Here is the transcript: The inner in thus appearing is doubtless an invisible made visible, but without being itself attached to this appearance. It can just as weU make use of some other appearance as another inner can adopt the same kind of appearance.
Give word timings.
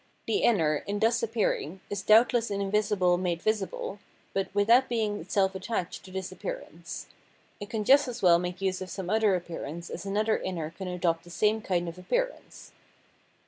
The 0.25 0.37
inner 0.37 0.77
in 0.87 0.97
thus 0.97 1.21
appearing 1.21 1.79
is 1.91 2.01
doubtless 2.01 2.49
an 2.49 2.59
invisible 2.59 3.19
made 3.19 3.39
visible, 3.43 3.99
but 4.33 4.47
without 4.51 4.89
being 4.89 5.19
itself 5.19 5.53
attached 5.53 6.03
to 6.03 6.09
this 6.11 6.31
appearance. 6.31 7.05
It 7.59 7.69
can 7.69 7.83
just 7.83 8.07
as 8.07 8.21
weU 8.21 8.41
make 8.41 8.63
use 8.63 8.81
of 8.81 8.89
some 8.89 9.11
other 9.11 9.35
appearance 9.35 9.91
as 9.91 10.03
another 10.03 10.39
inner 10.39 10.71
can 10.71 10.87
adopt 10.87 11.23
the 11.23 11.29
same 11.29 11.61
kind 11.61 11.87
of 11.87 11.99
appearance. 11.99 12.71